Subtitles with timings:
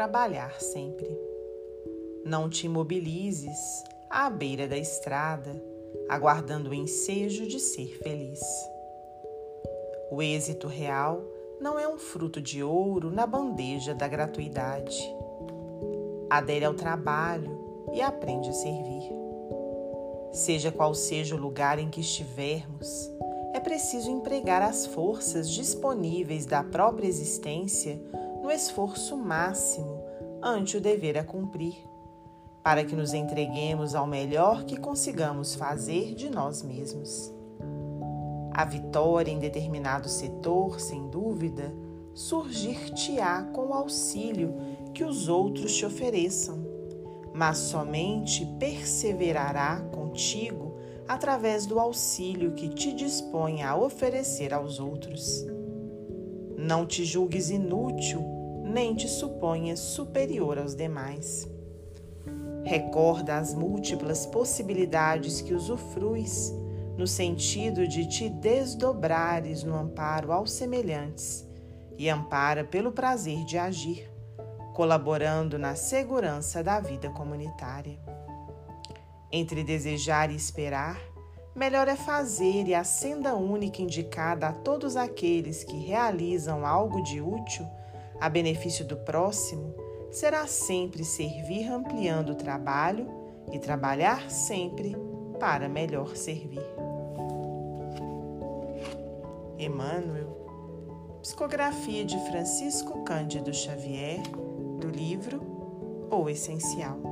[0.00, 1.14] trabalhar sempre.
[2.24, 5.62] Não te imobilizes à beira da estrada,
[6.08, 8.40] aguardando o ensejo de ser feliz.
[10.10, 11.22] O êxito real
[11.60, 14.98] não é um fruto de ouro na bandeja da gratuidade.
[16.30, 19.12] Adere ao trabalho e aprende a servir.
[20.32, 23.12] Seja qual seja o lugar em que estivermos,
[23.52, 28.00] é preciso empregar as forças disponíveis da própria existência
[28.50, 30.02] esforço máximo
[30.42, 31.76] ante o dever a cumprir,
[32.62, 37.32] para que nos entreguemos ao melhor que consigamos fazer de nós mesmos.
[38.52, 41.72] A vitória em determinado setor, sem dúvida,
[42.12, 44.54] surgir-te-á com o auxílio
[44.92, 46.58] que os outros te ofereçam,
[47.32, 50.74] mas somente perseverará contigo
[51.06, 55.46] através do auxílio que te dispõe a oferecer aos outros.
[56.56, 58.20] Não te julgues inútil,
[58.70, 61.48] nem te suponhas superior aos demais.
[62.64, 66.54] Recorda as múltiplas possibilidades que usufruis,
[66.96, 71.46] no sentido de te desdobrares no amparo aos semelhantes,
[71.98, 74.08] e ampara pelo prazer de agir,
[74.72, 77.98] colaborando na segurança da vida comunitária.
[79.32, 81.00] Entre desejar e esperar,
[81.54, 87.20] melhor é fazer e a senda única indicada a todos aqueles que realizam algo de
[87.20, 87.66] útil
[88.20, 89.74] a benefício do próximo
[90.10, 93.08] será sempre servir ampliando o trabalho
[93.52, 94.96] e trabalhar sempre
[95.38, 96.62] para melhor servir.
[99.58, 104.20] Emmanuel, psicografia de Francisco Cândido Xavier,
[104.78, 107.09] do livro O Essencial.